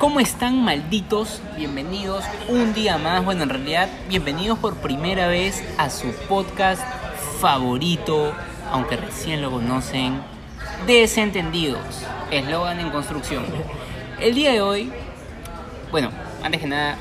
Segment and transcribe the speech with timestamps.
[0.00, 1.42] ¿Cómo están malditos?
[1.58, 6.80] Bienvenidos un día más, bueno en realidad bienvenidos por primera vez a su podcast
[7.38, 8.32] favorito,
[8.72, 10.22] aunque recién lo conocen,
[10.86, 11.84] Desentendidos,
[12.30, 13.44] eslogan en construcción.
[14.18, 14.90] El día de hoy,
[15.90, 16.10] bueno,
[16.42, 16.96] antes que nada,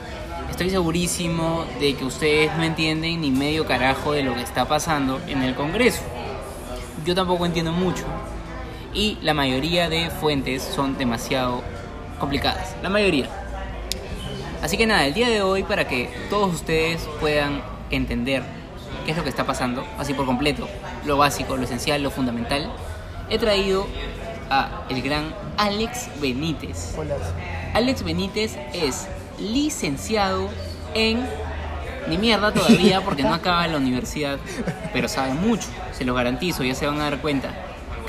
[0.51, 5.21] estoy segurísimo de que ustedes no entienden ni medio carajo de lo que está pasando
[5.25, 6.01] en el Congreso.
[7.05, 8.03] Yo tampoco entiendo mucho.
[8.93, 11.63] Y la mayoría de fuentes son demasiado
[12.19, 12.75] complicadas.
[12.83, 13.27] La mayoría.
[14.61, 18.43] Así que nada, el día de hoy para que todos ustedes puedan entender
[19.05, 20.67] qué es lo que está pasando, así por completo,
[21.05, 22.71] lo básico, lo esencial, lo fundamental,
[23.29, 23.87] he traído
[24.49, 26.93] a el gran Alex Benítez.
[26.97, 27.15] Hola.
[27.73, 29.07] Alex Benítez es
[29.39, 30.49] licenciado
[30.93, 31.25] en
[32.07, 34.39] ni mierda todavía porque no acaba la universidad,
[34.91, 37.53] pero sabe mucho, se lo garantizo, ya se van a dar cuenta.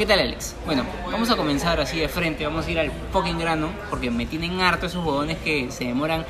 [0.01, 0.57] ¿Qué tal Alex?
[0.65, 0.83] Bueno,
[1.13, 4.59] vamos a comenzar así de frente, vamos a ir al fucking grano, porque me tienen
[4.63, 6.25] harto esos huevones que se demoran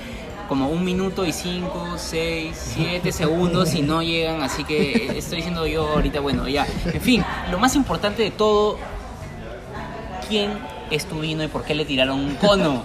[0.49, 5.69] como un minuto y cinco, seis, siete segundos y no llegan, así que estoy diciendo
[5.69, 6.67] yo ahorita, bueno, ya.
[6.85, 8.77] En fin, lo más importante de todo,
[10.29, 10.59] ¿quién
[10.91, 12.83] es tu vino y por qué le tiraron un cono?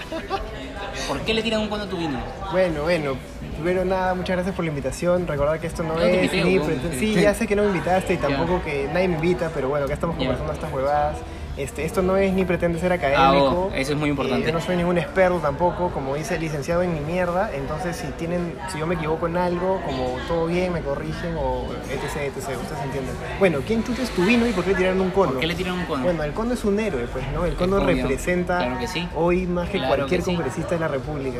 [1.07, 2.19] ¿Por qué le tiran un cono a tu vino?
[2.51, 3.15] Bueno, bueno.
[3.55, 5.25] Primero nada, muchas gracias por la invitación.
[5.27, 7.69] Recordar que esto no, No es invité, ni preten- Sí, ya sé que no me
[7.69, 11.17] invitaste y tampoco que nadie me invita, pero bueno, acá estamos conversando estas huevadas.
[11.57, 13.69] Este, esto no es ni pretende ser Ah, académico.
[13.71, 14.43] oh, eso es muy importante.
[14.43, 17.49] Eh, yo no soy ningún experto tampoco, como dice licenciado en mi mierda.
[17.55, 21.63] Entonces, si tienen, si yo me equivoco en algo, como todo bien, me corrigen o
[21.89, 22.37] etc, etc.
[22.61, 23.15] Ustedes entienden.
[23.39, 25.31] Bueno, ¿quién chucha es tu vino y por qué le tiraron un cono?
[25.31, 26.03] ¿Por qué le tiran un cono?
[26.03, 27.45] Bueno, el cono es un héroe, pues, ¿no?
[27.45, 29.07] El cono representa Claro que sí.
[29.15, 30.35] hoy más que Claro cualquier que sí.
[30.35, 31.39] congresista de la República.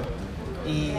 [0.68, 0.94] Y,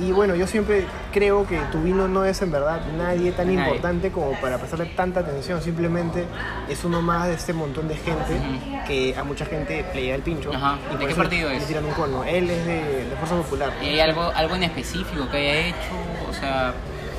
[0.00, 3.60] y bueno, yo siempre creo que tu vino no es en verdad nadie tan Nadie.
[3.68, 5.62] importante como para prestarle tanta atención.
[5.62, 6.24] Simplemente
[6.68, 8.38] es uno más de este montón de gente
[8.86, 10.52] que a mucha gente le llega el pincho.
[10.52, 10.78] Ajá.
[10.94, 11.66] Y ¿De qué partido le es?
[11.66, 12.24] tiran un cono.
[12.24, 13.72] Él es de, de Fuerza Popular.
[13.82, 16.28] ¿Y hay algo, algo en específico que haya hecho?
[16.28, 16.74] O sea,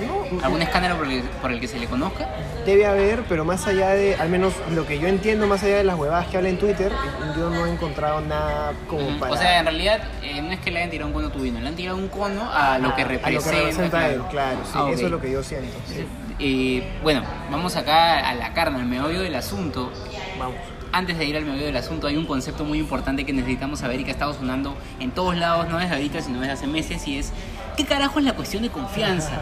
[0.06, 2.28] No, ¿algún escándalo por el, por el que se le conozca?
[2.66, 5.84] Debe haber, pero más allá de, al menos lo que yo entiendo, más allá de
[5.84, 6.92] las huevadas que habla en Twitter,
[7.36, 9.34] yo no he encontrado nada como para...
[9.34, 11.40] O sea, en realidad eh, no es que le hayan tirado un cono a tu
[11.40, 13.32] vino, le han tirado un cono a lo que a representa.
[13.32, 14.58] lo que representa él, claro.
[14.66, 14.90] Sí, Ah.
[14.92, 15.76] Eso es lo que yo siento.
[15.88, 16.06] sí.
[16.40, 19.92] Y bueno, vamos acá a la carne, al meollo del asunto.
[20.38, 20.56] Vamos.
[20.92, 24.00] Antes de ir al meollo del asunto, hay un concepto muy importante que necesitamos saber
[24.00, 27.08] y que ha estado sonando en todos lados, no desde ahorita, sino desde hace meses,
[27.08, 27.34] y es
[27.76, 29.42] ¿qué carajo es la cuestión de confianza?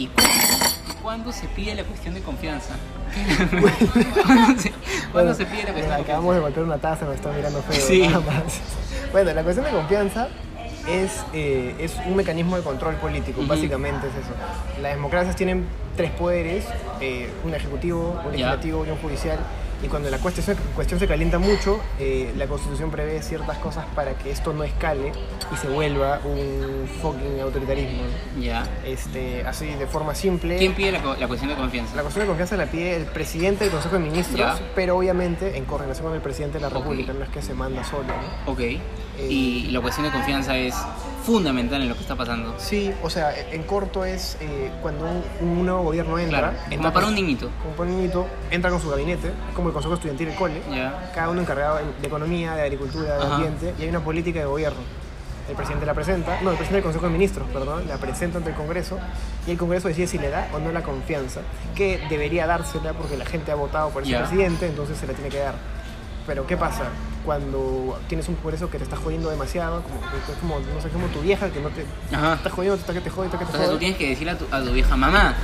[0.00, 0.08] ¿Y
[1.02, 2.74] cuándo, se pide la cuestión de confianza?
[3.50, 6.02] ¿Cuándo se, cuándo Bueno, se pide la cuestión de mira, confianza?
[6.02, 7.86] Acabamos de golpear una taza, me está mirando feo.
[7.86, 8.00] Sí.
[8.08, 8.60] Nada más.
[9.12, 10.28] Bueno, la cuestión de confianza
[10.88, 13.48] es, eh, es un mecanismo de control político, Ujú.
[13.48, 14.80] básicamente es eso.
[14.80, 15.66] Las democracias tienen
[15.96, 16.64] tres poderes,
[17.02, 19.38] eh, un ejecutivo, un legislativo y un judicial.
[19.82, 24.14] Y cuando la cuestión, cuestión se calienta mucho, eh, la constitución prevé ciertas cosas para
[24.14, 25.12] que esto no escale
[25.52, 28.02] y se vuelva un fucking autoritarismo.
[28.40, 28.68] Ya.
[28.84, 30.58] Este, así, de forma simple.
[30.58, 31.96] ¿Quién pide la, cuestión de confianza?
[31.96, 35.64] La cuestión de confianza la pide el presidente del Consejo de Ministros, pero obviamente en
[35.64, 36.70] coordinación con el presidente de la.
[36.70, 38.04] República, no es que se manda solo.
[38.04, 38.52] ¿no?
[38.52, 38.60] Ok.
[39.28, 40.74] Y la cuestión de confianza es
[41.24, 42.54] fundamental en lo que está pasando.
[42.58, 46.76] Sí, o sea, en corto es eh, cuando un, un nuevo gobierno entra, Claro, entra
[46.78, 47.50] como para un niñito.
[47.62, 50.60] como para un niñito, entra con su gabinete, como el Consejo Estudiantil del Cole,
[51.14, 53.34] cada uno encargado de economía, de agricultura, de Ajá.
[53.36, 54.78] ambiente, y hay una política de gobierno.
[55.48, 58.50] El presidente la presenta, no, el presidente del Consejo de Ministros, perdón, la presenta ante
[58.50, 58.98] el Congreso
[59.48, 61.40] y el Congreso decide si le da o no la confianza,
[61.74, 64.20] que debería dársela porque la gente ha votado por ese Ya.
[64.20, 65.54] presidente, entonces se la tiene que dar.
[66.26, 66.84] Pero ¿qué pasa?
[67.24, 71.06] Cuando tienes un Congreso que te está jodiendo demasiado, como, es como, no sé, como
[71.08, 72.34] tu vieja que no te, Ajá.
[72.34, 73.78] está jodiendo, te está que te jode, está que te Entonces tú jode.
[73.80, 75.34] tienes que decirle a tu, a tu vieja, mamá,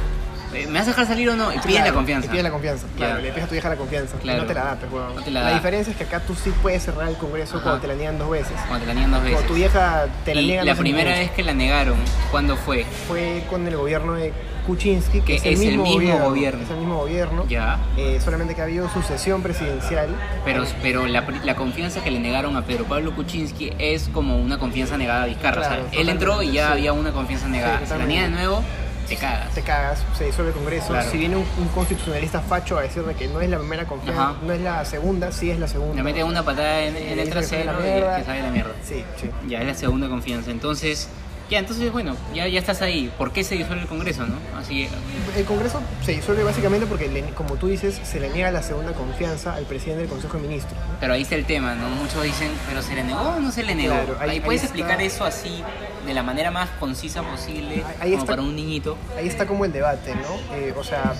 [0.66, 1.52] ¿me vas a dejar salir o no?
[1.52, 2.26] Y pide la Claro, confianza.
[2.26, 3.20] Y pide la confianza, claro.
[3.20, 4.16] Le pides a tu vieja la confianza.
[4.18, 4.42] Claro.
[4.42, 4.90] No te la da, pues.
[5.14, 7.62] No te la la diferencia es que acá tú sí puedes cerrar el Congreso Ajá.
[7.64, 8.54] cuando te la niegan dos veces.
[8.68, 9.34] Cuando te la niegan dos veces.
[9.36, 11.98] Cuando tu vieja te la y niega la primera vez que la negaron,
[12.30, 12.84] ¿cuándo fue?
[13.08, 14.32] fue con el gobierno de
[14.66, 17.46] Kuczynski, que, Que es, el, mismo gobierno, Es el mismo gobierno.
[17.48, 17.78] Ya.
[17.96, 20.08] Eh, solamente que ha habido sucesión presidencial.
[20.44, 24.58] Pero, pero la, la confianza que le negaron a Pedro Pablo Kuczynski es como una
[24.58, 25.62] confianza negada a Vizcarra.
[25.62, 26.72] Claro, o sea, él entró y ya sí.
[26.72, 27.78] había una confianza negada.
[27.80, 28.64] Sí, si la niega de nuevo,
[29.08, 29.54] te cagas.
[29.54, 30.88] Te cagas, se disuelve el Congreso.
[30.88, 31.10] Claro.
[31.10, 34.22] Si viene un, un constitucionalista facho a decir de que no es la primera confianza,
[34.30, 34.36] Ajá.
[34.42, 35.94] no es la segunda, sí es la segunda.
[35.96, 38.16] Le mete una patada en, el que trasero mierda.
[38.18, 38.72] que sabe la mierda.
[38.84, 39.30] Sí, sí.
[39.48, 40.50] Ya es la segunda confianza.
[40.50, 41.08] Entonces,
[41.48, 43.12] ya, entonces, bueno, ya, ya estás ahí.
[43.16, 44.34] ¿Por qué se disuelve el Congreso, no?
[44.58, 44.88] Así,
[45.36, 48.92] El Congreso se disuelve básicamente porque, le- como tú dices, se le niega la segunda
[48.94, 50.74] confianza al presidente del Consejo de Ministros.
[50.74, 50.96] ¿no?
[50.98, 51.88] pero ahí está el tema, ¿no?
[51.90, 53.94] Muchos dicen, pero se le negó o no se le negó.
[53.94, 54.78] Claro, ahí- ahí, puedes ahí está.
[54.78, 55.62] explicar eso así,
[56.06, 58.26] de la manera más concisa posible, Ahí como está.
[58.26, 58.96] para un niñito.
[59.16, 60.54] Ahí está como el debate, ¿no?
[60.56, 61.14] Eh, o sea,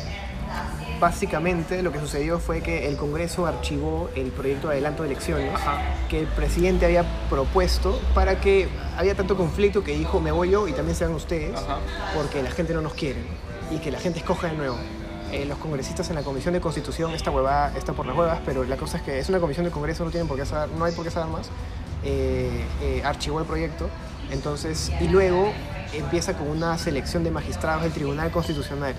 [1.01, 5.55] básicamente lo que sucedió fue que el Congreso archivó el proyecto de adelanto de elecciones
[5.55, 5.79] Ajá.
[6.09, 10.69] que el presidente había propuesto para que había tanto conflicto que dijo me voy yo
[10.69, 11.79] y también se van ustedes Ajá.
[12.15, 13.21] porque la gente no nos quiere
[13.71, 14.77] y que la gente escoja de nuevo.
[15.33, 18.63] Eh, los congresistas en la Comisión de Constitución, esta huevada está por las huevas, pero
[18.63, 20.85] la cosa es que es una comisión de Congreso, no, tienen por qué saber, no
[20.85, 21.49] hay por qué saber más,
[22.05, 23.91] eh, eh, archivó el proyecto,
[24.31, 25.53] entonces, y luego
[25.93, 28.95] empieza con una selección de magistrados del Tribunal Constitucional.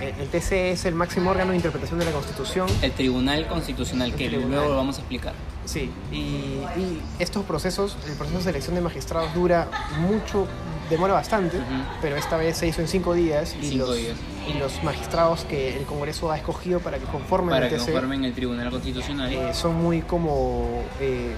[0.00, 4.28] El TC es el máximo órgano de interpretación de la Constitución, El Tribunal Constitucional, que
[4.28, 4.50] tribunal.
[4.50, 5.32] luego lo vamos a explicar.
[5.64, 9.66] Sí, y, y estos procesos, el proceso de selección de magistrados dura
[9.98, 10.46] mucho,
[10.88, 11.58] demora bastante,
[12.00, 14.16] pero esta vez se hizo en cinco días y, Cinco los, días.
[14.48, 17.86] y los magistrados que el Congreso ha escogido para que conformen Para el que TC
[17.86, 19.32] conformen el Tribunal Constitucional.
[19.32, 20.84] eh, son muy como...
[21.00, 21.34] eh,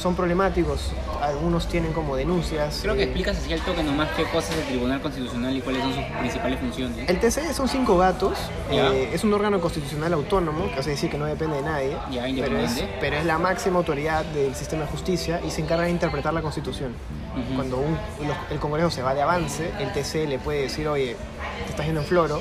[0.00, 0.92] son problemáticos,
[1.22, 2.80] algunos tienen como denuncias.
[2.82, 5.60] Creo que eh, explicas así al toque nomás qué cosa es el Tribunal Constitucional y
[5.60, 7.08] cuáles son sus principales funciones.
[7.08, 8.38] El TC son cinco gatos,
[8.70, 8.88] Ya.
[8.92, 12.24] eh, es un órgano constitucional autónomo, que hace decir que no depende de nadie, Ya,
[12.42, 15.90] pero, es, pero es la máxima autoridad del sistema de justicia y se encarga de
[15.90, 16.94] interpretar la Constitución.
[17.36, 17.54] Ujú.
[17.54, 21.16] Cuando un- los- el Congreso se va de avance, el TC le puede decir, oye,
[21.64, 22.40] te estás yendo en floro.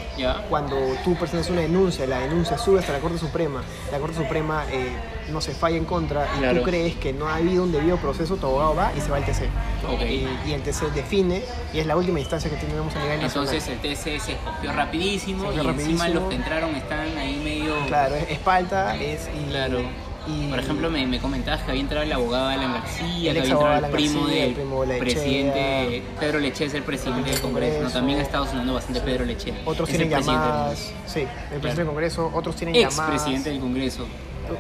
[0.50, 4.64] Cuando tú presentas una denuncia, la denuncia sube hasta la Corte Suprema, la Corte Suprema
[4.72, 4.90] eh,
[5.30, 6.60] no se falla en contra y Claro.
[6.60, 9.18] tú crees que no ha habido un debido proceso, tu abogado va y se va
[9.18, 9.44] al TC.
[9.88, 10.02] Ok.
[10.02, 11.42] Y, y el TC define
[11.74, 13.54] y es la última instancia que tenemos a nivel nacional.
[13.56, 17.76] Entonces el TC se escogió rapidísimo Se y encima los que entraron están ahí medio...
[17.88, 19.28] Claro, es, es falta, es...
[19.36, 19.80] Y, Claro.
[20.28, 23.42] y- Por ejemplo, me, me comentabas que había entrado el abogado Alan García, El que
[23.42, 25.00] había entrado el primo García, del el primo de Lechea.
[25.00, 27.90] presidente, Pedro Leche es el presidente del Congreso.
[27.90, 29.54] También ha estado sonando bastante Pedro Leche.
[29.66, 30.92] Otros Es tienen el llamadas...
[31.08, 31.76] Sí, el presidente Claro.
[31.78, 33.22] del Congreso, otros tienen Ex llamadas...
[33.22, 34.06] presidente del Congreso.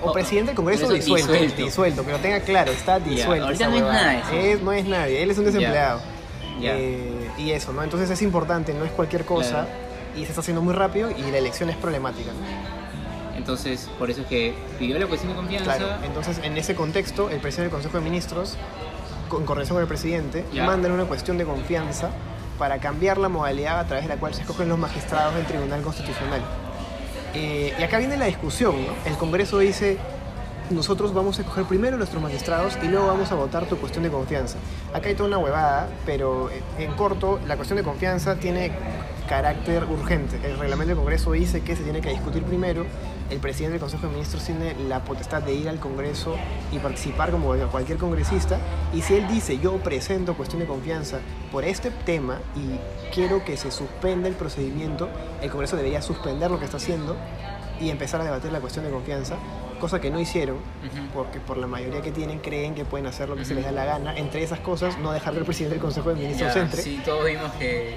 [0.01, 1.63] O presidente del Congreso disuelto, disuelto.
[1.63, 3.45] disuelto, pero tenga claro, está disuelto.
[3.45, 6.01] ahorita no es no nadie, él es un desempleado.
[6.61, 7.83] Eh, y eso, ¿no?
[7.83, 9.67] Entonces es importante, no es cualquier cosa Claro.
[10.15, 12.31] y se está haciendo muy rápido y la elección es problemática.
[13.37, 15.77] Entonces, por eso es que pidió la cuestión de confianza.
[15.77, 18.57] Claro, entonces en ese contexto, el presidente del Consejo de Ministros,
[19.29, 22.09] con corrección con el presidente, mandan una cuestión de confianza
[22.57, 25.81] para cambiar la modalidad a través de la cual se escogen los magistrados del Tribunal
[25.81, 26.41] Constitucional.
[27.33, 28.93] Eh, y acá viene la discusión, ¿no?
[29.05, 29.97] El Congreso dice,
[30.69, 34.09] nosotros vamos a escoger primero nuestros magistrados y luego vamos a votar tu cuestión de
[34.09, 34.57] confianza.
[34.93, 38.71] Acá hay toda una huevada, pero eh, en corto, la cuestión de confianza tiene
[39.29, 40.37] carácter urgente.
[40.43, 42.83] El reglamento del Congreso dice que se tiene que discutir primero.
[43.29, 46.35] El presidente del Consejo de Ministros tiene la potestad de ir al Congreso
[46.71, 48.57] y participar como cualquier congresista.
[48.91, 51.19] Y si él dice, yo presento cuestión de confianza
[51.51, 52.79] por este tema y
[53.13, 55.09] quiero que se suspenda el procedimiento,
[55.43, 57.15] el Congreso debería suspender lo que está haciendo
[57.79, 59.35] y empezar a debatir la cuestión de confianza,
[59.79, 60.57] cosa que no hicieron,
[61.13, 63.71] porque por la mayoría que tienen creen que pueden hacer lo que se les da
[63.71, 64.17] la gana.
[64.17, 66.81] Entre esas cosas, no dejar que el presidente del Consejo de Ministros Ya, entre.
[66.81, 67.95] Sí, todos vimos que.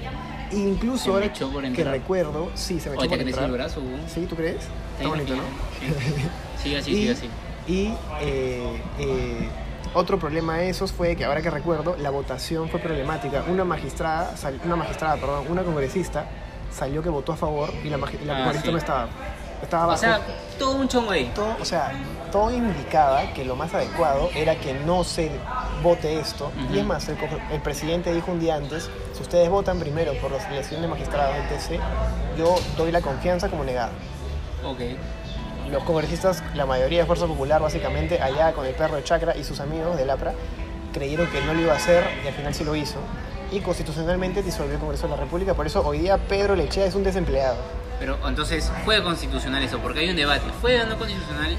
[0.53, 3.45] E incluso Se ahora echó por que recuerdo, sí, se me echó te por creció
[3.45, 3.81] el brazo.
[4.13, 4.57] Sí, ¿tú crees?
[4.97, 5.41] Está bonito, ¿no?
[5.79, 6.63] Sí.
[6.63, 7.29] Sigue así, y, sigue así.
[7.67, 9.49] y, eh, eh,
[9.93, 13.43] otro problema de esos fue que ahora que recuerdo, la votación fue problemática.
[13.47, 16.25] Una magistrada, sal- una magistrada, perdón, una congresista
[16.71, 18.71] salió que votó a favor y la, magi- la Ah, congresista sí.
[18.71, 19.07] no estaba.
[19.61, 19.99] Estaba O abajo.
[20.01, 20.19] sea,
[20.59, 21.31] todo un chongo ahí.
[21.33, 21.93] todo, o sea,
[22.31, 25.31] todo indicaba que lo más adecuado era que no se
[25.81, 26.51] vote esto.
[26.73, 30.37] Y es más, el presidente dijo un día antes, si ustedes votan primero por la
[30.49, 31.79] elección de magistrados del TC,
[32.37, 33.91] yo doy la confianza como negada.
[34.63, 34.79] Ok.
[35.69, 39.43] Los congresistas, la mayoría de Fuerza Popular, básicamente, allá con el perro de Chacra y
[39.43, 40.33] sus amigos del APRA,
[40.91, 42.97] creyeron que no lo iba a hacer y al final sí lo hizo.
[43.51, 45.53] Y constitucionalmente disolvió el Congreso de la República.
[45.53, 47.57] Por eso hoy día Pedro Lechea es un desempleado.
[47.99, 49.77] Pero entonces, ¿fue constitucional eso?
[49.79, 50.45] Porque hay un debate.
[50.59, 51.55] ¿Fue o no constitucional?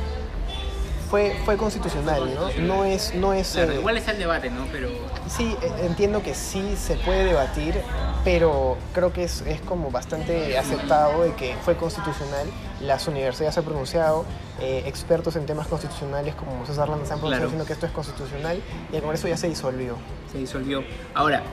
[1.15, 2.51] Fue, fue constitucional, ¿no?
[2.67, 3.15] No es...
[3.15, 4.67] No es Claro, eh, igual está el debate, ¿no?
[4.73, 4.89] Pero.
[5.29, 7.81] Sí, e- entiendo que sí se puede debatir,
[8.25, 12.49] pero creo que es, es como bastante aceptado de que fue constitucional.
[12.81, 14.25] Las universidades se han pronunciado,
[14.59, 17.45] eh, expertos en temas constitucionales como César Lanza se han pronunciado Claro.
[17.45, 18.61] diciendo que esto es constitucional
[18.93, 19.97] y el Congreso ya se disolvió.
[20.33, 20.83] se disolvió.
[21.15, 21.45] Ahora,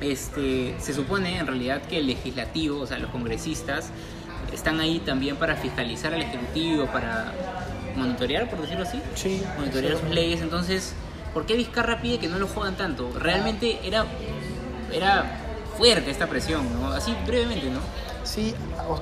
[0.00, 3.90] este, se supone en realidad que el legislativo, o sea, los congresistas,
[4.52, 7.32] están ahí también para fiscalizar al ejecutivo, para
[7.96, 9.42] monitorear, por decirlo así, Sí.
[9.58, 10.40] monitorear sus leyes.
[10.40, 10.94] Entonces,
[11.34, 13.10] ¿por qué Vizcarra pide que no lo jodan tanto?
[13.18, 14.06] Realmente era,
[14.92, 15.24] era
[15.76, 16.88] fuerte esta presión, ¿no?
[16.92, 17.80] Así brevemente, ¿no?
[18.24, 18.54] Sí,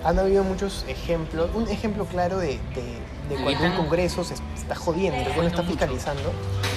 [0.04, 1.50] han habido muchos ejemplos.
[1.54, 6.32] Un ejemplo claro de, de- de cuando un Congreso se está jodiendo, jodiendo está fiscalizando,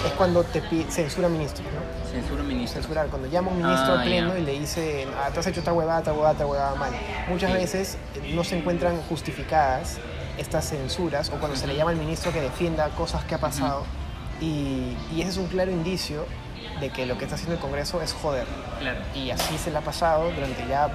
[0.06, 2.12] es cuando te pi- censura ministros, ¿no?
[2.12, 2.80] Censura ministro.
[2.82, 3.08] censurar.
[3.08, 5.74] Cuando llama un ministro Ah, al pleno y le dice, ah, tú has hecho esta
[5.74, 6.92] huevada, esta huevada, esta huevada mal.
[7.28, 7.58] Muchas Sí.
[7.58, 9.98] veces eh, no se encuentran justificadas
[10.38, 13.84] estas censuras o cuando se le llama al ministro que defienda cosas que ha pasado.
[14.42, 16.26] y, y ese es un claro indicio
[16.80, 18.46] de que lo que está haciendo el Congreso es joder.
[18.80, 19.00] Claro.
[19.16, 20.90] Y así se le ha pasado durante ya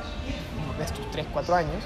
[0.82, 1.82] estos 3, 4 años.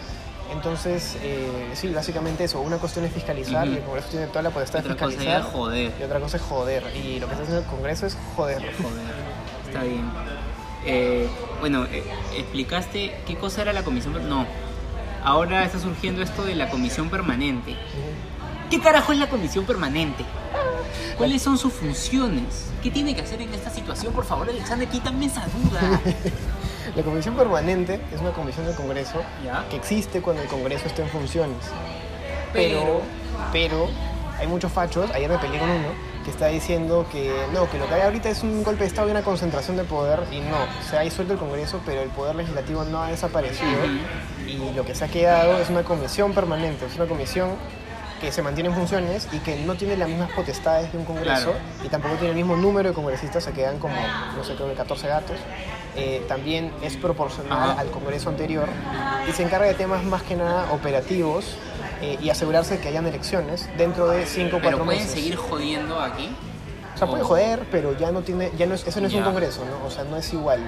[0.52, 2.60] Entonces, eh, sí, básicamente eso.
[2.60, 5.42] Una cuestión es fiscalizar y el Congreso tiene toda la potestad de Otra cosa fiscalizar.
[5.42, 5.92] ya joder.
[5.98, 6.82] Y otra cosa es joder.
[6.96, 8.58] Y lo que está haciendo el Congreso es joder.
[8.58, 9.02] Joder,
[9.66, 10.10] está bien.
[10.84, 11.28] Eh,
[11.60, 12.02] bueno, eh,
[12.36, 14.28] explicaste qué cosa era la comisión.
[14.28, 14.46] No,
[15.24, 17.76] ahora está surgiendo esto de la comisión permanente.
[18.70, 20.24] ¿Qué carajo es la comisión permanente?
[21.16, 22.70] ¿Cuáles son sus funciones?
[22.82, 24.12] ¿Qué tiene que hacer en esta situación?
[24.12, 26.00] Por favor, Alexander, quítame esa duda.
[26.96, 29.66] La comisión permanente es una comisión del Congreso ¿Ya?
[29.70, 31.56] que existe cuando el Congreso está en funciones.
[32.52, 33.00] Pero- Pero,
[33.52, 33.88] pero
[34.38, 35.88] hay muchos fachos, ayer me peleé con uno,
[36.24, 39.08] que está diciendo que no, que lo que hay ahorita es un golpe de Estado
[39.08, 40.56] y una concentración de poder, y no,
[40.88, 43.78] se ha disuelto el Congreso, pero el poder legislativo no ha desaparecido,
[44.46, 47.50] y lo que se ha quedado es una comisión permanente, es una comisión
[48.20, 51.50] que se mantiene en funciones y que no tiene las mismas potestades de un Congreso
[51.50, 51.58] Claro.
[51.84, 53.96] y tampoco tiene el mismo número de congresistas, se quedan como,
[54.36, 55.36] no sé, creo que 14 gatos.
[55.96, 57.80] Eh, también es proporcional Ajá.
[57.80, 58.66] al Congreso anterior
[59.28, 61.56] y se encarga de temas más que nada operativos
[62.02, 65.14] eh, y asegurarse que hayan elecciones dentro de 5 o 4 Pero pueden meses.
[65.14, 66.34] seguir jodiendo aquí.
[66.94, 69.22] O sea, puede joder, pero ya no tiene, ya no es, eso no es un.
[69.22, 69.86] Congreso, ¿no?
[69.86, 70.60] O sea, no es igual.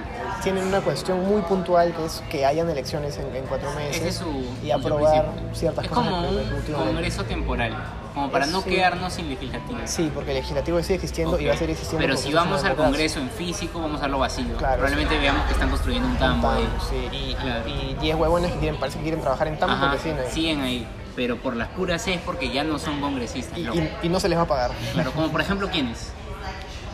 [0.43, 4.25] Tienen una cuestión muy puntual que es que hayan elecciones en, en cuatro meses su.
[4.65, 7.73] y aprobar ciertas Es cosas como un congreso temporal.
[8.13, 8.69] Como para no Sí.
[8.69, 9.77] quedarnos sin legislativo.
[9.85, 12.05] Sí, porque el legislativo sigue existiendo y va a seguir existiendo.
[12.07, 12.75] Pero si vamos al.
[12.75, 14.55] Congreso en físico, vamos a verlo vacío.
[14.57, 16.67] Claro, Probablemente veamos que están construyendo un tambo ahí.
[16.89, 17.69] Sí, y, Claro.
[17.69, 20.31] y 10 huevones que quieren, parece que quieren trabajar en Tambo Ajá, porque siguen ahí.
[20.31, 20.87] siguen ahí.
[21.15, 23.57] Pero por las puras es porque ya no son congresistas.
[23.57, 23.77] Y, loco.
[23.77, 24.71] y- y no se les va a pagar.
[24.93, 26.09] Claro, como por ejemplo, ¿quiénes?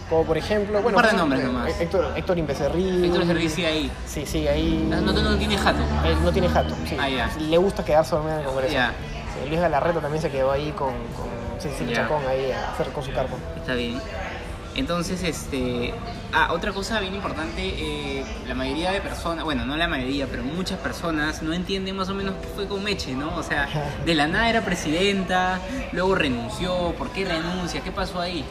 [0.10, 1.80] Como por ejemplo, bueno, par de nombres eh, nomás.
[1.80, 3.06] Héctor, Héctor Imbecerril.
[3.06, 3.92] Héctor Serrí sigue ahí.
[4.06, 4.86] Sí, sí, ahí.
[4.90, 5.80] No, no, no tiene jato.
[6.06, 6.76] Él no tiene jato.
[6.88, 6.98] Sí.
[7.00, 7.30] Ah, ya.
[7.40, 8.74] Le gusta quedarse dormido en el Congreso.
[8.74, 8.94] Ya.
[9.42, 12.02] Sí, Luis Galarreta también se quedó ahí con, con Cecilia Ya.
[12.04, 13.38] Chacón ahí a hacer con su cargo.
[13.56, 14.02] Está bien.
[14.76, 15.94] Entonces, este.
[16.34, 20.44] Ah, otra cosa bien importante, eh, la mayoría de personas, bueno, no la mayoría, pero
[20.44, 23.36] muchas personas no entienden más o menos qué fue con Meche, ¿no?
[23.36, 23.68] O sea,
[24.06, 25.60] de la nada era presidenta,
[25.92, 27.82] luego renunció, ¿por qué renuncia?
[27.82, 28.46] ¿Qué pasó ahí?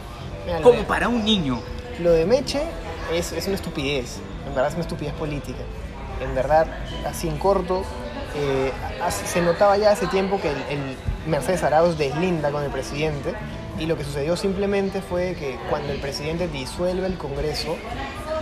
[0.44, 1.58] Mira, Como de- para un niño.
[2.00, 2.60] Lo de Meche
[3.14, 5.60] es, es una estupidez, en verdad es una estupidez política.
[6.20, 6.66] En verdad,
[7.06, 7.82] así en corto,
[8.36, 8.72] eh,
[9.24, 10.96] se notaba ya hace tiempo que el, el
[11.26, 13.34] Mercedes Arauz deslinda con el presidente
[13.80, 17.76] y lo que sucedió simplemente fue que cuando el presidente disuelve el Congreso,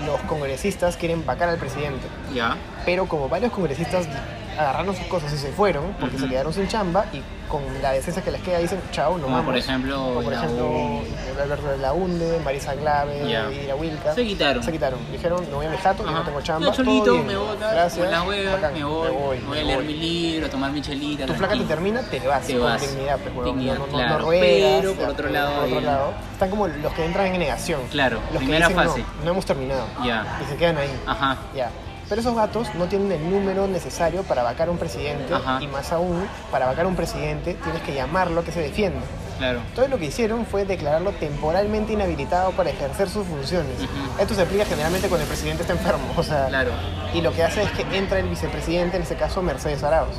[0.04, 2.07] los congresistas quieren vacar al presidente.
[2.35, 2.57] Ya.
[2.85, 4.09] Pero como varios congresistas
[4.58, 8.22] agarraron sus cosas y se fueron porque se quedaron sin chamba y con la defensa
[8.22, 9.46] que les queda dicen chao, no Como vamos.
[9.46, 11.02] por ejemplo, Como por la ejemplo U.
[11.42, 13.50] Alberto de la Unde, Marisa Glave, Ya.
[13.50, 14.14] Ira Wilca.
[14.14, 14.62] Se quitaron.
[14.62, 14.98] Se quitaron.
[15.10, 16.66] Dijeron, me voy a mi jato, no tengo chamba.
[16.66, 18.26] Yo solito me voy a Gracias.
[18.26, 21.24] huevas, bacán, me voy, me voy, voy a leer mi libro, a tomar mi chelita.
[21.26, 22.46] Tu flaca te termina, te vas.
[22.46, 22.80] Te con vas.
[22.82, 23.44] dignidad, pues, huevón.
[23.56, 24.18] Dignidad, no, no, no, claro.
[24.18, 27.38] no ruegas, Pero, por otro lado, por otro lado, están como los que entran en
[27.38, 27.80] negación.
[27.90, 29.00] Claro, los primera que dicen, fase.
[29.20, 29.86] No, no hemos terminado.
[30.04, 30.38] Ya.
[30.44, 31.00] Y se quedan ahí.
[31.06, 31.38] Ajá.
[31.54, 31.70] Ya.
[32.08, 35.58] Pero esos gatos no tienen el número necesario para vacar a un presidente Ajá.
[35.62, 39.00] y más aún, para vacar a un presidente tienes que llamarlo a que se defienda.
[39.38, 39.60] Claro.
[39.68, 43.74] Entonces lo que hicieron fue declararlo temporalmente inhabilitado para ejercer sus funciones.
[44.18, 46.70] Esto se aplica generalmente cuando el presidente está enfermo, o sea, Claro.
[47.14, 50.16] y lo que hace es que entra el vicepresidente, en este caso Mercedes Arauz.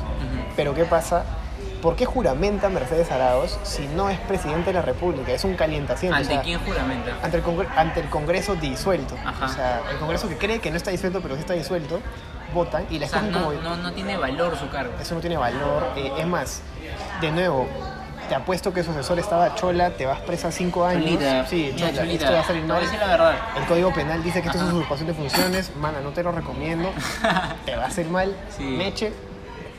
[0.56, 1.24] Pero ¿qué pasa?
[1.82, 5.32] ¿Por qué juramenta Mercedes Arauz si no es presidente de la República?
[5.32, 6.14] Es un calientaciento.
[6.14, 7.12] o ¿Ante sea, quién juramenta?
[7.22, 9.14] ante el, Congre- ante el Congreso disuelto.
[9.24, 9.46] Ajá.
[9.46, 12.00] O sea, el Congreso que cree que no está disuelto, pero sí está disuelto,
[12.52, 13.62] votan y la O sea, escogen no, como...
[13.62, 14.92] no, no tiene valor su cargo.
[15.00, 15.92] Eso no tiene valor.
[15.96, 16.60] eh, es más,
[17.22, 17.66] de nuevo,
[18.28, 21.04] te apuesto que su asesor estaba chola, te vas presa cinco años.
[21.04, 21.46] Cholita.
[21.46, 22.24] Sí, chola, Cholita.
[22.24, 22.82] esto va a salir mal.
[23.00, 23.34] la verdad.
[23.56, 24.74] El Código Penal dice que esto es Ajá.
[24.74, 25.74] usurpación de funciones.
[25.76, 26.90] Mana, no te lo recomiendo.
[27.64, 28.36] te va a hacer mal.
[28.56, 28.64] Sí.
[28.64, 29.12] Meche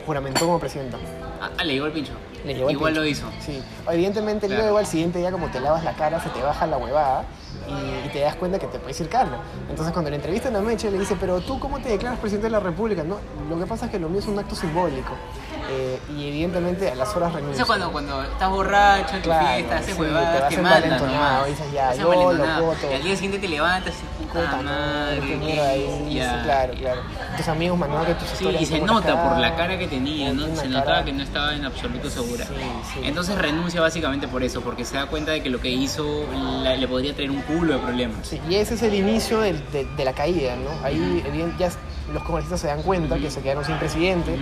[0.06, 0.98] juramentó como presidenta.
[1.40, 2.12] Ah, ah, le llegó el pincho.
[2.44, 3.02] Le llegó el Igual pincho.
[3.02, 3.26] lo hizo.
[3.40, 3.62] Sí.
[3.90, 4.62] Evidentemente, Claro.
[4.62, 7.24] luego al siguiente día, como te lavas la cara, se te baja la huevada
[7.68, 9.36] y, y te das cuenta que te puedes ir carne.
[9.70, 12.50] Entonces, cuando le entrevistan a Meche, le dice, pero tú, ¿cómo te declaras presidente de
[12.52, 13.02] la República?
[13.04, 13.18] No,
[13.48, 15.12] lo que pasa es que lo mío es un acto simbólico.
[15.70, 17.54] Eh, y evidentemente a las horas renuncia.
[17.54, 20.54] Eso es cuando, cuando estás borracho en tu Claro, fiesta, haces sí, huevadas, te vas
[20.54, 21.46] te mandan nomás.
[21.46, 22.90] dices, ya, yo lo voto.
[22.90, 24.11] Y al día siguiente te levantas y
[26.10, 26.42] Ya.
[26.44, 27.02] Claro, claro.
[27.36, 30.32] Tus amigos mandaban que tus Sí, historias y se nota por la cara que tenía,
[30.32, 30.54] ¿no?
[30.56, 32.44] Se notaba cara- que no estaba en absoluto segura.
[32.46, 33.00] Sí.
[33.04, 36.26] Entonces renuncia básicamente por eso, porque se da cuenta de que lo que hizo
[36.62, 38.26] la- le podría traer un culo de problemas.
[38.26, 40.70] Sí, y ese es el inicio del- de, de la caída, ¿no?
[40.84, 41.22] Ahí
[41.58, 41.70] ya
[42.12, 44.36] los congresistas se dan cuenta que se quedaron sin presidente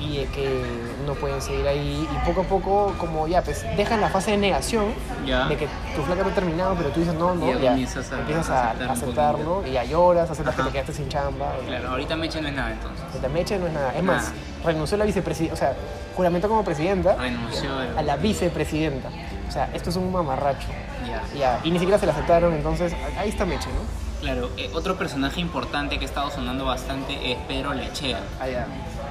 [0.00, 0.62] y eh, que
[1.02, 4.36] no pueden seguir ahí y poco a poco como ya pues dejan la fase de
[4.38, 4.86] negación
[5.26, 5.46] Ya.
[5.46, 7.70] de que tu flaca no ha terminado pero tú dices no, no, Y ya ya,
[7.70, 8.10] a empiezas
[8.50, 10.68] a, aceptar aceptarlo y ya lloras, aceptas que Ajá.
[10.70, 11.52] te quedaste sin chamba.
[11.62, 13.04] y- Claro, ahorita Meche no es nada entonces.
[13.22, 13.94] La mecha no es nada.
[13.96, 14.32] Es más,
[14.64, 15.74] renunció a la vicepresidenta, o sea,
[16.16, 19.08] juramentó como presidenta Renunció a la vicepresidenta.
[19.48, 20.68] O sea, esto es un mamarracho.
[21.06, 21.22] Ya.
[21.38, 24.02] Ya, y ni siquiera se la aceptaron, entonces ahí está Meche, ¿no?
[24.20, 28.20] Claro, eh, otro personaje importante que ha estado sonando bastante es Pedro Lechea.
[28.40, 28.66] Allá.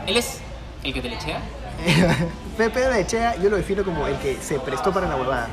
[0.07, 0.39] ¿Él es
[0.83, 1.39] el que te lechea?
[2.57, 5.47] Pedro Lechea yo lo defino como el que se prestó para la huevada.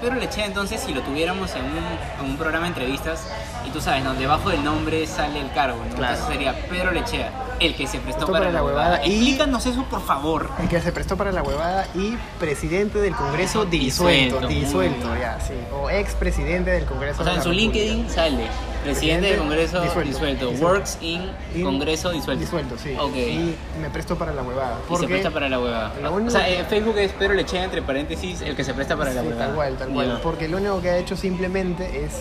[0.00, 1.76] Pedro Lechea, entonces, si lo tuviéramos en un,
[2.24, 3.24] en un programa de entrevistas,
[3.64, 4.14] y tú sabes, ¿no?
[4.14, 5.94] Debajo del nombre sale el cargo, ¿no?
[5.94, 6.14] Claro.
[6.14, 8.88] Entonces sería Pedro Lechea, el que se prestó para, para la huevada.
[8.96, 10.50] huevada y- Explícanos eso, por favor.
[10.60, 15.08] El que se prestó para la huevada y presidente del Congreso Disuelto, disuelto.
[15.20, 15.54] ya, sí.
[15.72, 17.78] O expresidente del Congreso O sea, de en su República.
[17.78, 18.46] LinkedIn sale
[18.82, 20.08] presidente del Congreso Disuelto.
[20.12, 20.66] disuelto, Disuelto.
[20.74, 22.40] works in, In- Congreso disuelto.
[22.40, 22.94] Disuelto, sí.
[22.98, 23.14] Ok.
[23.16, 24.78] Y me presto para la huevada.
[24.90, 25.92] Y se presta para la huevada.
[26.10, 29.12] O sea, que- en Facebook es Pedro Lechea, entre paréntesis, el que se presta para
[29.12, 29.46] la huevada.
[29.46, 30.20] tal cual, tal cual.
[30.22, 32.12] Porque lo único que ha hecho simplemente es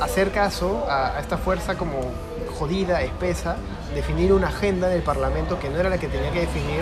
[0.00, 2.00] hacer caso a, a esta fuerza como
[2.58, 3.56] jodida, espesa,
[3.94, 6.80] definir una agenda del Parlamento que no era la que tenía que definir,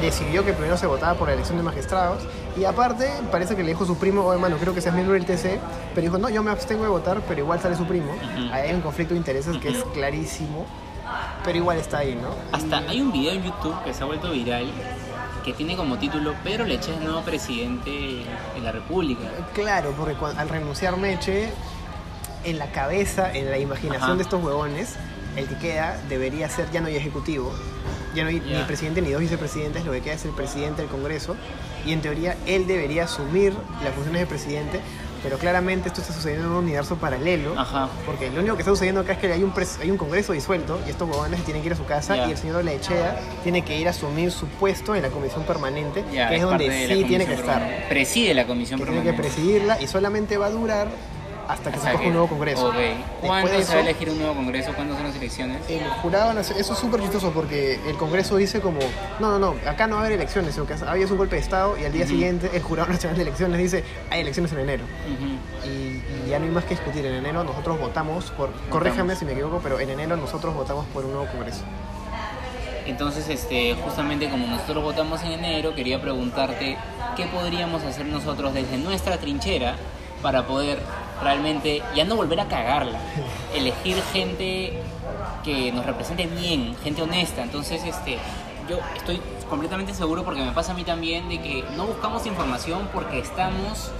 [0.00, 2.18] decidió que primero se votaba por la elección de magistrados
[2.56, 5.26] y aparte parece que le dijo su primo, oh hermano, creo que seas miembro del
[5.26, 5.58] TC,
[5.94, 8.12] pero dijo, no, yo me abstengo de votar, pero igual sale su primo.
[8.52, 10.66] Ahí hay un conflicto de intereses que es clarísimo,
[11.44, 12.28] pero igual está ahí, ¿no?
[12.52, 14.66] Hasta hay un video en YouTube que se ha vuelto viral
[15.44, 19.28] que tiene como título Pedro Lechea es nuevo presidente de la República.
[19.54, 21.52] Claro, porque al renunciar Meche,
[22.42, 24.16] en la cabeza, en la imaginación Ajá.
[24.16, 24.96] de estos huevones,
[25.36, 27.52] el que queda debería ser ya no hay ejecutivo,
[28.16, 30.90] ya no hay ni presidente ni dos vicepresidentes, lo que queda es el presidente del
[30.90, 31.36] Congreso,
[31.84, 33.52] y en teoría él debería asumir
[33.84, 34.80] las funciones de presidente,
[35.22, 37.88] pero claramente esto está sucediendo en un universo paralelo, Ajá.
[38.04, 40.80] porque lo único que está sucediendo acá es que hay un, hay un Congreso disuelto
[40.86, 43.78] y estos huevones tienen que ir a su casa y el señor Lechea tiene que
[43.78, 47.34] ir a asumir su puesto en la comisión permanente, que es donde sí tiene que
[47.34, 47.86] estar permanente.
[47.88, 49.36] Preside la comisión que tiene que permanente.
[49.36, 50.88] presidirla y solamente va a durar
[51.48, 52.68] hasta que Hasta se coja un nuevo congreso.
[52.68, 52.74] Ok.
[53.20, 54.72] ¿Cuándo se va a elegir un nuevo congreso?
[54.74, 55.58] ¿Cuándo son las elecciones?
[55.68, 58.80] el jurado, eso es súper chistoso porque el congreso dice como,
[59.20, 61.42] no, no, no, acá no va a haber elecciones, sino que había un golpe de
[61.42, 64.84] estado y al día siguiente el jurado nacional de elecciones dice, hay elecciones en enero.
[65.64, 69.24] Y, y ya no hay más que discutir, en enero nosotros votamos por, corréjame si
[69.24, 71.62] me equivoco, pero en enero nosotros votamos por un nuevo congreso.
[72.86, 76.76] Entonces, este, justamente como nosotros votamos en enero, quería preguntarte
[77.16, 79.74] qué podríamos hacer nosotros desde nuestra trinchera
[80.22, 80.78] para poder
[81.22, 82.98] realmente ya no volver a cagarla,
[83.54, 84.72] elegir gente
[85.44, 87.42] que nos represente bien, gente honesta.
[87.42, 88.18] Entonces, este,
[88.68, 92.88] yo estoy completamente seguro porque me pasa a mí también de que no buscamos información
[92.92, 93.90] porque estamos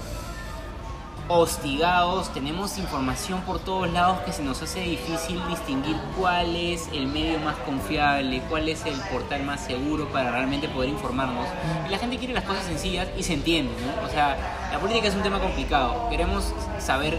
[1.29, 7.07] hostigados, tenemos información por todos lados que se nos hace difícil distinguir cuál es el
[7.07, 11.47] medio más confiable, cuál es el portal más seguro para realmente poder informarnos.
[11.87, 14.07] Y la gente quiere las cosas sencillas y se entiende, ¿no?
[14.07, 14.37] O sea,
[14.71, 16.09] la política es un tema complicado.
[16.11, 17.19] Queremos saber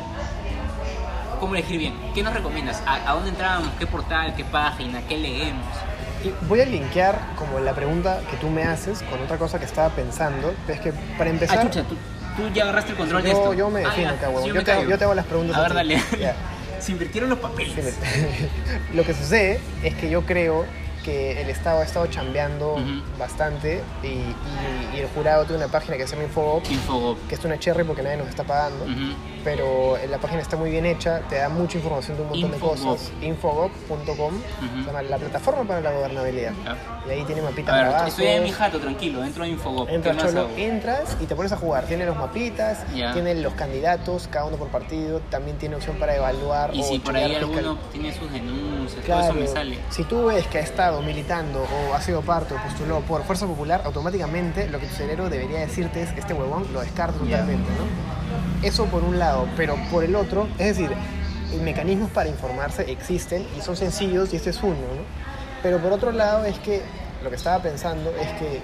[1.40, 1.94] cómo elegir bien.
[2.14, 2.82] ¿Qué nos recomiendas?
[2.86, 3.70] ¿A, a dónde entramos?
[3.78, 4.36] ¿Qué portal?
[4.36, 5.02] ¿Qué página?
[5.08, 5.66] ¿Qué leemos?
[6.48, 9.90] Voy a linkear como la pregunta que tú me haces con otra cosa que estaba
[9.90, 11.60] pensando, es que para empezar...
[11.60, 11.96] Ah, chucha, tú,
[12.38, 13.54] tú ya agarraste el control de Yo, esto.
[13.54, 14.44] yo me Ah, defino huevón.
[14.44, 14.90] sí, Yo, callo.
[14.90, 15.58] yo te hago las preguntas.
[15.58, 16.02] A ver, dale.
[16.20, 16.36] Ya.
[16.80, 17.96] Se invirtieron los papeles.
[18.94, 20.66] Lo que sucede es que yo creo
[21.08, 23.02] que el Estado ha estado chambeando Ujú.
[23.18, 24.36] bastante y, y-
[24.94, 27.18] y el jurado tiene una página que se llama Infogop, Infogop.
[27.30, 29.14] que es una cherry porque nadie nos está pagando, Ujú.
[29.42, 32.76] pero la página está muy bien hecha, te da mucha información de un montón Infogop.
[32.78, 33.12] de cosas.
[33.22, 34.34] Infogop.com,
[34.82, 36.52] se llama la plataforma para la gobernabilidad.
[37.08, 38.10] Y ahí tiene mapitas A ver, bravazos.
[38.10, 39.88] estoy en mi jato, tranquilo, entro a Infogop.
[39.90, 41.86] Entras, ¿Qué más cholo, entras y te pones a jugar.
[41.86, 43.14] Tiene los mapitas, Ya.
[43.14, 45.22] tiene los candidatos, cada uno por partido.
[45.30, 46.76] También tiene opción para evaluar.
[46.76, 49.80] Y o si por ahí fiscal- alguno tiene sus denuncias, Claro, todo eso me sale.
[49.90, 53.46] si tú ves que ha estado militando o ha sido parte o postuló por Fuerza
[53.46, 57.40] Popular, automáticamente lo que tu cerebro debería decirte es este huevón lo descarta Ya.
[57.42, 58.66] totalmente, ¿no?
[58.68, 60.92] Eso por un lado, pero por el otro, es decir,
[61.64, 65.04] mecanismos para informarse existen y son sencillos y este es uno, ¿no?
[65.64, 66.82] Pero por otro lado es que
[67.24, 68.62] lo que estaba pensando es que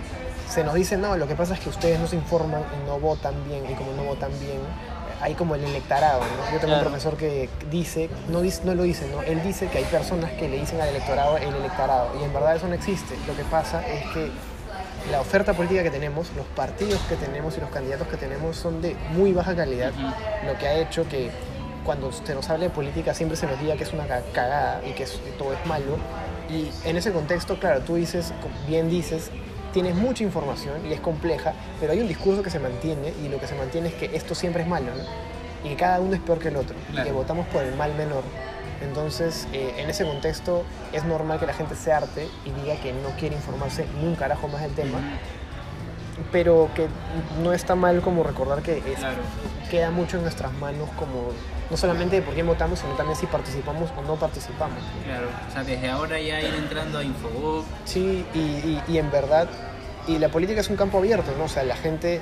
[0.49, 2.99] se nos dice, no, lo que pasa es que ustedes no se informan y no
[2.99, 4.59] votan bien, y como no votan bien,
[5.23, 6.45] hay como el electorado, ¿no?
[6.51, 6.77] Yo tengo Claro.
[6.79, 9.21] un profesor que dice, no, dice, no lo dice, ¿no?
[9.21, 12.55] Él dice que hay personas que le dicen al electorado el electorado, y en verdad
[12.57, 13.15] eso no existe.
[13.25, 14.29] Lo que pasa es que
[15.11, 18.81] la oferta política que tenemos, los partidos que tenemos y los candidatos que tenemos son
[18.81, 19.91] de muy baja calidad,
[20.45, 21.31] lo que ha hecho que
[21.85, 24.81] cuando se nos hable de política siempre se nos diga que es una ca- cagada
[24.85, 25.97] y que es- que todo es malo.
[26.49, 28.33] Y en ese contexto, claro, tú dices,
[28.67, 29.31] bien dices,
[29.73, 33.39] tienes mucha información y es compleja, pero hay un discurso que se mantiene y lo
[33.39, 35.03] que se mantiene es que esto siempre es malo, ¿no?
[35.67, 37.93] Y que cada uno es peor que el otro, y que votamos por el mal
[37.95, 38.23] menor.
[38.81, 42.93] Entonces, eh, en ese contexto, es normal que la gente se arte y diga que
[42.93, 44.99] no quiere informarse ni un carajo más del tema,
[46.31, 46.87] pero que
[47.43, 49.17] no está mal como recordar que es- Claro.
[49.69, 51.29] queda mucho en nuestras manos como
[51.69, 54.77] no solamente de por quién votamos, sino también si participamos o no participamos.
[55.05, 57.65] Claro, o sea, desde ahora ya ir entrando a Infogop.
[57.85, 59.47] Sí, y, y- y en verdad,
[60.07, 61.45] y la política es un campo abierto, ¿no?
[61.45, 62.21] O sea, la gente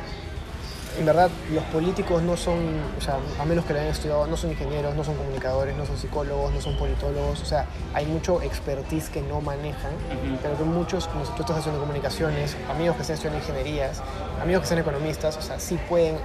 [0.97, 2.57] en verdad los políticos no son,
[2.97, 5.85] o sea, a menos que lo hayan estudiado, no son ingenieros, no son comunicadores, no
[5.85, 10.37] son psicólogos, no son politólogos, o sea, hay mucho expertise que no manejan, Ujú.
[10.41, 14.01] pero que muchos, como si tú estás haciendo comunicaciones, amigos que están estudiando ingenierías,
[14.41, 16.17] amigos que son economistas, o sea, sí pueden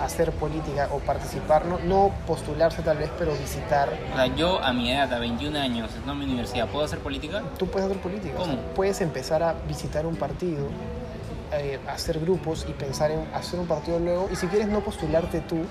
[0.00, 3.88] hacer política o participar, no, no postularse tal vez, pero visitar.
[4.12, 7.42] O sea, yo a mi edad, a 21 años, en mi universidad, ¿puedo hacer política?
[7.58, 8.62] Tú puedes hacer política, o sea, ¿Cómo?
[8.74, 10.68] puedes empezar a visitar un partido,
[11.52, 15.40] eh, hacer grupos y pensar en hacer un partido luego, y si quieres no postularte
[15.40, 15.64] tú,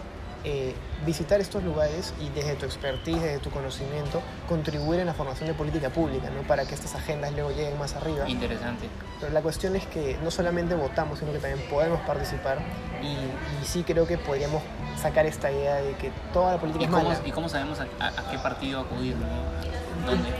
[0.44, 0.74] eh,
[1.06, 5.54] visitar estos lugares y desde tu expertise, desde tu conocimiento, contribuir en la formación de
[5.56, 6.42] política pública, ¿no?
[6.48, 8.30] para que estas agendas luego lleguen más arriba.
[8.30, 8.88] Interesante.
[9.20, 12.60] Pero la cuestión es que no solamente votamos, sino que también podemos participar
[13.02, 14.62] y, y sí creo que podríamos
[15.02, 17.20] sacar esta idea de que toda la política ¿Y es cómo, mala.
[17.26, 19.16] y cómo sabemos a, a- a qué partido acudir?
[19.18, 19.26] ¿no?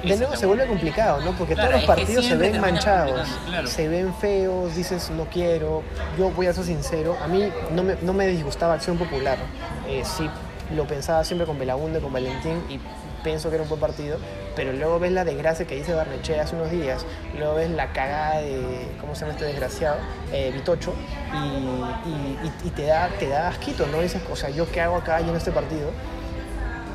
[0.04, 1.32] De nuevo se vuelve complicado, ¿no?
[1.38, 3.28] Porque todos los partidos se ven manchados,
[3.66, 5.84] se ven feos, dices no quiero.
[6.18, 9.38] Yo voy a ser sincero, a mí no me, no me disgustaba Acción Popular.
[9.88, 10.30] Eh, sí,
[10.76, 12.80] lo pensaba siempre con Belaunde, con Valentín y
[13.24, 14.18] pienso que era un buen partido,
[14.56, 17.06] pero luego ves la desgracia que dice Barnechea hace unos días,
[17.38, 19.98] luego ves la cagada de, ¿cómo se llama este desgraciado?
[20.32, 20.94] Eh, Vitocho,
[21.34, 24.02] y, y- te, da, te da asquito, ¿no?
[24.02, 25.90] Dices, o sea, ¿yo qué hago acá en este partido?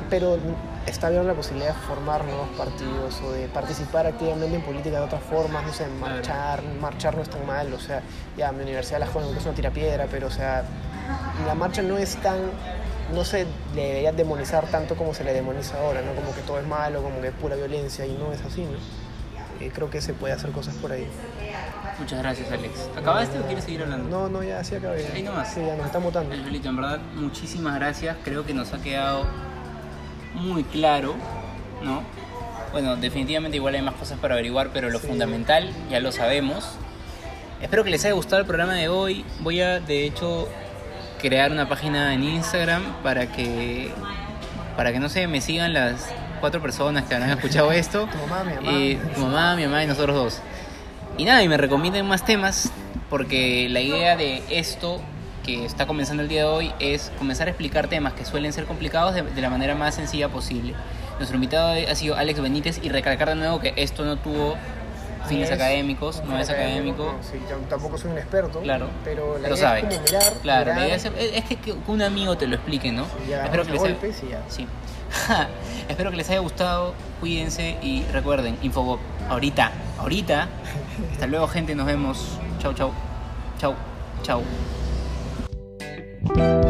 [0.09, 0.37] pero
[0.85, 5.05] está bien la posibilidad de formar nuevos partidos o de participar activamente en política de
[5.05, 8.01] otras formas, no sé, marchar, marchar no es tan mal, o sea,
[8.37, 10.63] ya mi universidad la joven es una tirapiedra, pero o sea,
[11.45, 12.39] la marcha no es tan,
[13.13, 16.13] no se le debería demonizar tanto como se le demoniza ahora, ¿no?
[16.13, 18.77] Como que todo es malo, como que es pura violencia y no es así, ¿no?
[19.59, 21.07] Eh, creo que se puede hacer cosas por ahí.
[21.99, 22.89] Muchas gracias, Alex.
[22.97, 24.09] ¿Acabaste o quieres seguir hablando?
[24.09, 25.07] No, no, ya, sí acabé.
[25.13, 25.53] Ahí nomás.
[25.53, 26.33] Sí, ya nos está mutando.
[26.33, 28.17] El Felito, en verdad, muchísimas gracias.
[28.23, 29.25] Creo que nos ha quedado
[30.35, 31.15] muy claro,
[31.83, 32.01] ¿no?
[32.71, 35.07] Bueno, definitivamente igual hay más cosas para averiguar, pero lo Sí.
[35.07, 36.65] fundamental ya lo sabemos.
[37.61, 39.23] Espero que les haya gustado el programa de hoy.
[39.41, 40.49] Voy a, de hecho,
[41.21, 43.91] crear una página en Instagram para que,
[44.75, 46.09] para que no sé, me sigan las
[46.41, 48.07] cuatro personas que habrán escuchado esto.
[48.11, 49.13] Tu mamá, mi mamá.
[49.15, 50.41] Tu mamá, mi mamá y nosotros dos.
[51.17, 52.71] Y nada, y me recomienden más temas,
[53.09, 54.99] porque la idea de esto
[55.43, 58.65] que está comenzando el día de hoy es comenzar a explicar temas que suelen ser
[58.65, 60.73] complicados de, de la manera más sencilla posible.
[61.17, 64.55] Nuestro invitado ha sido Alex Benítez y recalcar de nuevo que esto no tuvo
[65.27, 67.13] fines Es- académicos, no es académico.
[67.21, 69.79] Sí, yo tampoco soy un experto, Claro, pero la pero idea sabe.
[69.79, 72.91] es como mirar, Claro, la idea es, es que, que un amigo te lo explique,
[72.91, 73.05] ¿no?
[73.25, 74.41] y ya Espero que les haya- golpes y ya.
[74.47, 74.67] Sí.
[75.89, 76.93] Espero que les haya gustado.
[77.19, 80.47] Cuídense y recuerden, Infobop, ahorita, ahorita.
[81.13, 81.75] Hasta luego, gente.
[81.75, 82.39] Nos vemos.
[82.59, 82.91] Chau, chau.
[83.59, 83.75] Chau,
[84.23, 84.41] chau.
[86.25, 86.62] thank you